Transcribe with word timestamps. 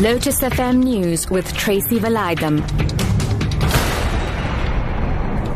Lotus 0.00 0.40
FM 0.40 0.82
News 0.82 1.28
with 1.28 1.52
Tracy 1.52 1.98
Valaydham. 1.98 2.64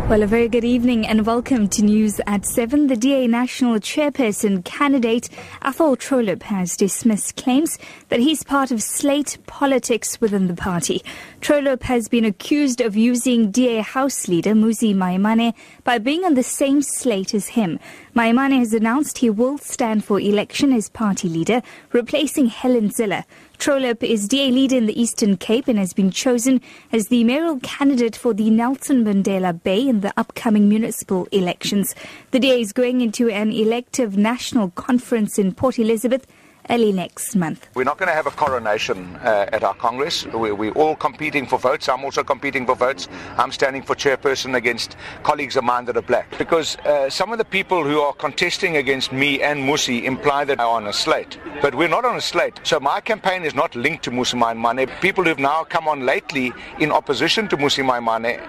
Well, 0.06 0.22
a 0.22 0.26
very 0.26 0.50
good 0.50 0.66
evening 0.66 1.06
and 1.06 1.24
welcome 1.24 1.66
to 1.68 1.82
News 1.82 2.20
at 2.26 2.44
7. 2.44 2.88
The 2.88 2.94
DA 2.94 3.26
National 3.26 3.76
Chairperson 3.76 4.62
candidate 4.62 5.30
Athol 5.62 5.96
Trollip 5.96 6.42
has 6.42 6.76
dismissed 6.76 7.36
claims 7.36 7.78
that 8.10 8.20
he's 8.20 8.44
part 8.44 8.70
of 8.70 8.82
slate 8.82 9.38
politics 9.46 10.20
within 10.20 10.46
the 10.46 10.54
party. 10.54 11.02
Trollip 11.40 11.84
has 11.84 12.10
been 12.10 12.26
accused 12.26 12.82
of 12.82 12.94
using 12.94 13.50
DA 13.50 13.78
House 13.78 14.28
leader 14.28 14.52
Mmusi 14.52 14.94
Maimane 14.94 15.54
by 15.84 15.96
being 15.96 16.22
on 16.22 16.34
the 16.34 16.42
same 16.42 16.82
slate 16.82 17.32
as 17.32 17.48
him. 17.48 17.80
Maimane 18.14 18.58
has 18.58 18.74
announced 18.74 19.18
he 19.18 19.30
will 19.30 19.56
stand 19.56 20.04
for 20.04 20.20
election 20.20 20.74
as 20.74 20.90
party 20.90 21.30
leader, 21.30 21.62
replacing 21.92 22.48
Helen 22.48 22.90
Zille. 22.90 23.24
Trollip 23.58 24.02
is 24.02 24.28
DA 24.28 24.50
leader 24.50 24.76
in 24.76 24.86
the 24.86 25.00
Eastern 25.00 25.36
Cape 25.36 25.68
and 25.68 25.78
has 25.78 25.92
been 25.92 26.10
chosen 26.10 26.60
as 26.92 27.08
the 27.08 27.24
mayoral 27.24 27.60
candidate 27.60 28.16
for 28.16 28.34
the 28.34 28.50
Nelson 28.50 29.04
Mandela 29.04 29.62
Bay 29.62 29.88
in 29.88 30.00
the 30.00 30.12
upcoming 30.16 30.68
municipal 30.68 31.26
elections. 31.32 31.94
The 32.32 32.40
DA 32.40 32.60
is 32.60 32.72
going 32.72 33.00
into 33.00 33.30
an 33.30 33.52
elective 33.52 34.16
national 34.16 34.70
conference 34.70 35.38
in 35.38 35.54
Port 35.54 35.78
Elizabeth 35.78 36.26
early 36.70 36.92
next 36.92 37.36
month. 37.36 37.68
We're 37.74 37.84
not 37.84 37.98
going 37.98 38.08
to 38.08 38.14
have 38.14 38.26
a 38.26 38.30
coronation 38.30 39.16
uh, 39.16 39.46
at 39.52 39.62
our 39.62 39.74
Congress. 39.74 40.26
We're, 40.26 40.54
we're, 40.54 40.72
all 40.72 40.96
competing 40.96 41.46
for 41.46 41.58
votes. 41.58 41.88
I'm 41.88 42.04
also 42.04 42.24
competing 42.24 42.66
for 42.66 42.74
votes. 42.74 43.08
I'm 43.36 43.52
standing 43.52 43.82
for 43.82 43.94
chairperson 43.94 44.56
against 44.56 44.96
colleagues 45.22 45.56
of 45.56 45.64
mine 45.64 45.84
that 45.86 45.96
are 45.96 46.02
black. 46.02 46.36
Because 46.38 46.76
uh, 46.78 47.08
some 47.10 47.32
of 47.32 47.38
the 47.38 47.44
people 47.44 47.84
who 47.84 48.00
are 48.00 48.12
contesting 48.12 48.76
against 48.76 49.12
me 49.12 49.42
and 49.42 49.60
Mmusi 49.60 50.04
imply 50.04 50.44
that 50.44 50.60
I'm 50.60 50.66
on 50.68 50.86
a 50.86 50.92
slate. 50.92 51.38
But 51.62 51.74
we're 51.74 51.88
not 51.88 52.04
on 52.04 52.16
a 52.16 52.20
slate. 52.20 52.60
So 52.64 52.80
my 52.80 53.00
campaign 53.00 53.44
is 53.44 53.54
not 53.54 53.74
linked 53.74 54.04
to 54.04 54.10
Mmusi 54.10 54.34
Maimane. 54.34 54.88
People 55.00 55.24
who've 55.24 55.38
now 55.38 55.64
come 55.64 55.86
on 55.86 56.04
lately 56.06 56.52
in 56.80 56.90
opposition 56.90 57.48
to 57.48 57.56
Mmusi 57.56 57.84
Maimane 57.84 58.40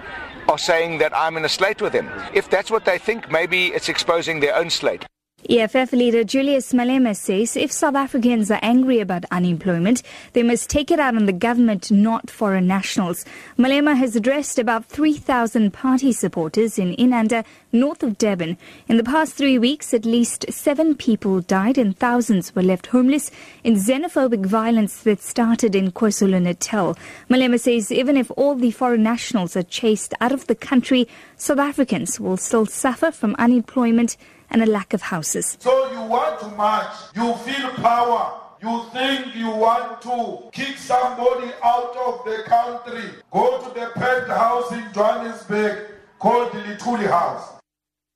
are 0.48 0.58
saying 0.58 0.98
that 0.98 1.16
I'm 1.16 1.36
in 1.36 1.44
a 1.44 1.48
slate 1.48 1.82
with 1.82 1.92
him. 1.92 2.08
If 2.34 2.50
that's 2.50 2.70
what 2.70 2.84
they 2.84 2.98
think, 2.98 3.30
maybe 3.30 3.68
it's 3.68 3.88
exposing 3.88 4.40
their 4.40 4.54
own 4.56 4.70
slate. 4.70 5.04
EFF 5.48 5.92
leader 5.92 6.24
Julius 6.24 6.72
Malema 6.72 7.16
says 7.16 7.56
if 7.56 7.70
South 7.70 7.94
Africans 7.94 8.50
are 8.50 8.58
angry 8.62 9.00
about 9.00 9.24
unemployment, 9.30 10.02
they 10.32 10.42
must 10.42 10.68
take 10.68 10.90
it 10.90 10.98
out 10.98 11.16
on 11.16 11.26
the 11.26 11.32
government, 11.32 11.90
not 11.90 12.30
foreign 12.30 12.66
nationals. 12.66 13.24
Malema 13.58 13.96
has 13.96 14.16
addressed 14.16 14.58
about 14.58 14.86
3,000 14.86 15.72
party 15.72 16.12
supporters 16.12 16.78
in 16.78 16.96
Inanda, 16.96 17.44
north 17.72 18.02
of 18.02 18.18
Durban. 18.18 18.56
In 18.88 18.96
the 18.96 19.04
past 19.04 19.34
three 19.34 19.58
weeks, 19.58 19.94
at 19.94 20.04
least 20.04 20.46
seven 20.50 20.94
people 20.94 21.40
died 21.40 21.78
and 21.78 21.96
thousands 21.96 22.54
were 22.54 22.62
left 22.62 22.88
homeless 22.88 23.30
in 23.62 23.74
xenophobic 23.74 24.46
violence 24.46 25.02
that 25.02 25.20
started 25.20 25.74
in 25.74 25.92
KwaZulu-Natal. 25.92 26.96
Malema 27.30 27.60
says 27.60 27.92
even 27.92 28.16
if 28.16 28.30
all 28.36 28.54
the 28.54 28.70
foreign 28.70 29.02
nationals 29.02 29.56
are 29.56 29.62
chased 29.62 30.14
out 30.20 30.32
of 30.32 30.46
the 30.46 30.54
country, 30.54 31.06
South 31.36 31.58
Africans 31.58 32.18
will 32.18 32.36
still 32.36 32.66
suffer 32.66 33.10
from 33.10 33.36
unemployment 33.38 34.16
and 34.50 34.62
a 34.62 34.66
lack 34.66 34.92
of 34.92 35.02
houses. 35.02 35.56
So 35.60 35.92
you 35.92 36.02
want 36.02 36.40
to 36.40 36.48
march, 36.48 36.94
you 37.14 37.34
feel 37.34 37.70
power. 37.70 38.40
You 38.62 38.84
think 38.92 39.34
you 39.36 39.50
want 39.50 40.00
to 40.02 40.48
kick 40.50 40.78
somebody 40.78 41.52
out 41.62 41.94
of 41.96 42.24
the 42.24 42.42
country. 42.46 43.10
Go 43.30 43.60
to 43.60 43.74
the 43.78 43.90
penthouse 43.94 44.72
in 44.72 44.84
Johannesburg 44.94 45.90
called 46.18 46.52
the 46.52 46.58
Luthuli 46.60 47.06
House. 47.06 47.55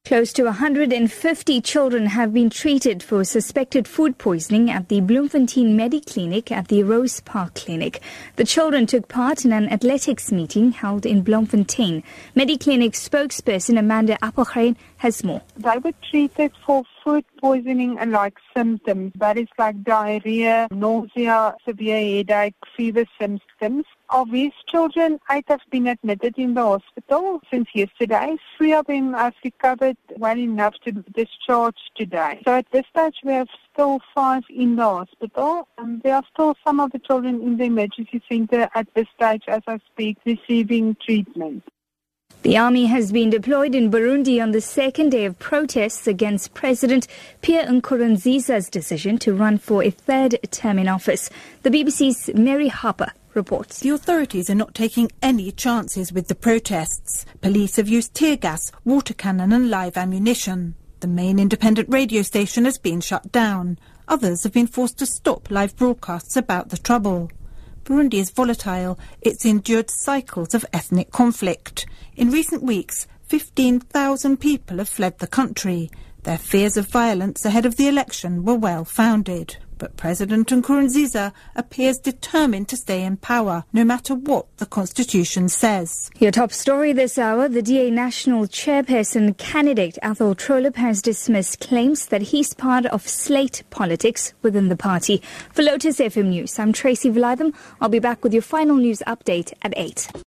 Close 0.07 0.33
to 0.33 0.45
150 0.45 1.61
children 1.61 2.07
have 2.07 2.33
been 2.33 2.51
treated 2.51 3.01
for 3.01 3.23
suspected 3.23 3.87
food 3.87 4.19
poisoning 4.19 4.69
at 4.69 4.89
the 4.89 5.01
Bloemfontein 5.01 5.77
Mediclinic 5.77 6.51
at 6.51 6.67
the 6.67 6.83
Rose 6.83 7.21
Park 7.21 7.55
Clinic. 7.55 8.01
The 8.35 8.45
children 8.45 8.87
took 8.87 9.07
part 9.09 9.45
in 9.45 9.53
an 9.53 9.69
athletics 9.69 10.33
meeting 10.33 10.73
held 10.73 11.07
in 11.07 11.23
Bloemfontein. 11.23 12.03
Mediclinic 12.35 12.95
spokesperson 12.95 13.79
Amanda 13.79 14.17
Appelgren 14.23 14.75
has 14.97 15.23
more. 15.23 15.43
They 15.57 15.79
were 15.79 15.93
treated 16.11 16.53
for 16.67 16.83
food 17.05 17.25
poisoning 17.41 17.99
and 17.99 18.11
like 18.11 18.39
symptoms. 18.57 19.13
That 19.17 19.37
is 19.37 19.49
like 19.59 19.85
diarrhea, 19.85 20.67
nausea, 20.73 21.55
severe 21.65 22.17
headache, 22.17 22.57
fever 22.77 23.05
symptoms. 23.21 23.85
Of 24.13 24.33
these 24.33 24.53
children, 24.67 25.21
eight 25.31 25.45
have 25.47 25.61
been 25.71 25.87
admitted 25.87 26.37
in 26.37 26.55
the 26.55 26.63
hospital 26.63 27.41
since 27.49 27.69
yesterday. 27.73 28.37
Three 28.59 28.73
of 28.73 28.87
them 28.87 29.13
have 29.13 29.35
recovered 29.45 29.97
well 30.17 30.37
enough 30.37 30.75
to 30.85 30.91
discharge 30.91 31.77
today. 31.97 32.43
So 32.45 32.57
at 32.57 32.67
this 32.73 32.87
stage, 32.91 33.15
we 33.25 33.35
have 33.35 33.47
still 33.73 34.01
five 34.13 34.43
in 34.51 34.75
the 34.75 34.83
hospital. 34.83 35.69
And 35.79 36.03
there 36.03 36.17
are 36.17 36.25
still 36.35 36.57
some 36.67 36.81
of 36.81 36.91
the 36.91 36.99
children 36.99 37.41
in 37.41 37.57
the 37.57 37.65
emergency 37.65 38.21
center 38.29 38.69
at 38.75 38.89
this 38.95 39.07
stage 39.15 39.45
as 39.47 39.63
I 39.69 39.79
speak 39.93 40.19
receiving 40.27 40.97
treatment. 41.01 41.63
The 42.43 42.57
army 42.57 42.87
has 42.87 43.13
been 43.13 43.31
deployed 43.31 43.77
in 43.77 43.93
Burundi 43.93 44.43
on 44.43 44.51
the 44.51 44.61
second 44.61 45.11
day 45.11 45.25
of 45.25 45.39
protests 45.39 46.09
against 46.09 46.55
President 46.55 47.07
Pierre 47.43 47.67
Nkurunziza's 47.67 48.71
decision 48.71 49.19
to 49.19 49.35
run 49.35 49.59
for 49.59 49.85
a 49.85 49.91
third 49.91 50.37
term 50.51 50.81
in 50.81 50.89
office. 50.89 51.31
The 51.63 51.71
BBC's 51.71 52.35
Mary 52.35 52.69
Harper 52.69 53.13
reports. 53.35 53.81
The 53.81 53.91
authorities 53.91 54.51
are 54.51 54.55
not 54.55 54.75
taking 54.75 55.11
any 55.23 55.53
chances 55.53 56.13
with 56.13 56.29
the 56.29 56.35
protests. 56.35 57.25
Police 57.41 57.77
have 57.77 57.89
used 57.89 58.15
tear 58.15 58.37
gas, 58.37 58.73
water 58.85 59.15
cannon 59.15 59.53
and 59.53 59.71
live 59.71 59.97
ammunition. 59.97 60.75
The 61.01 61.07
main 61.07 61.39
independent 61.39 61.89
radio 61.89 62.23
station 62.23 62.65
has 62.65 62.79
been 62.79 63.01
shut 63.01 63.33
down. 63.33 63.79
Others 64.09 64.43
have 64.43 64.53
been 64.53 64.67
forced 64.67 64.99
to 64.99 65.07
stop 65.07 65.51
live 65.51 65.77
broadcasts 65.77 66.37
about 66.37 66.69
the 66.69 66.77
trouble. 66.77 67.31
Burundi 67.85 68.15
is 68.15 68.31
volatile. 68.31 68.99
It's 69.23 69.45
endured 69.45 69.91
cycles 69.91 70.55
of 70.55 70.67
ethnic 70.73 71.11
conflict. 71.11 71.87
In 72.17 72.31
recent 72.31 72.63
weeks, 72.63 73.07
15,000 73.29 74.37
people 74.39 74.79
have 74.79 74.89
fled 74.89 75.19
the 75.19 75.27
country. 75.27 75.91
Their 76.25 76.37
fears 76.37 76.77
of 76.77 76.89
violence 76.89 77.45
ahead 77.45 77.65
of 77.65 77.77
the 77.77 77.89
election 77.89 78.45
were 78.45 78.55
well 78.55 78.85
founded. 78.85 79.57
But 79.81 79.97
President 79.97 80.49
Nkurunziza 80.49 81.33
appears 81.57 81.99
determined 81.99 82.69
to 82.69 82.77
stay 82.77 83.03
in 83.03 83.17
power, 83.17 83.65
no 83.73 83.83
matter 83.83 84.15
what 84.15 84.45
the 84.59 84.67
constitution 84.67 85.49
says. 85.49 86.11
Your 86.19 86.31
top 86.31 86.53
story 86.53 86.93
this 86.93 87.17
hour, 87.17 87.49
the 87.49 87.63
DA 87.63 87.91
National 87.91 88.47
Chairperson 88.47 89.39
candidate 89.39 89.97
Athol 90.03 90.35
Trollip 90.35 90.77
has 90.77 91.01
dismissed 91.01 91.61
claims 91.61 92.07
that 92.09 92.21
he's 92.21 92.53
part 92.53 92.85
of 92.87 93.09
slate 93.09 93.63
politics 93.71 94.35
within 94.43 94.69
the 94.69 94.77
party. 94.77 95.23
For 95.51 95.63
Lotus 95.63 95.99
FM 95.99 96.27
News, 96.27 96.59
I'm 96.59 96.75
Tracy 96.75 97.11
Valaydham. 97.11 97.55
I'll 97.81 97.89
be 97.89 97.99
back 97.99 98.23
with 98.23 98.35
your 98.35 98.43
final 98.43 98.77
news 98.77 99.03
update 99.07 99.55
at 99.63 99.73
8. 99.79 100.25